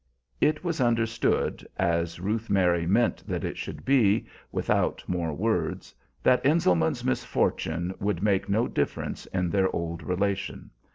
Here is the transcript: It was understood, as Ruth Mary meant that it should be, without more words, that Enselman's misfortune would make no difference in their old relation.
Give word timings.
It 0.41 0.63
was 0.63 0.81
understood, 0.81 1.63
as 1.77 2.19
Ruth 2.19 2.49
Mary 2.49 2.87
meant 2.87 3.23
that 3.27 3.43
it 3.43 3.55
should 3.55 3.85
be, 3.85 4.25
without 4.51 5.03
more 5.07 5.31
words, 5.31 5.93
that 6.23 6.43
Enselman's 6.43 7.03
misfortune 7.05 7.93
would 7.99 8.23
make 8.23 8.49
no 8.49 8.67
difference 8.67 9.27
in 9.27 9.51
their 9.51 9.69
old 9.75 10.01
relation. 10.01 10.71